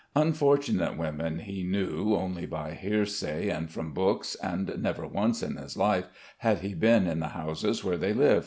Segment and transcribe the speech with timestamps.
[0.15, 5.77] Unfortunate women he knew only by hearsay and from books, and never once in his
[5.77, 6.07] life
[6.39, 8.39] had he been in the houses where they live.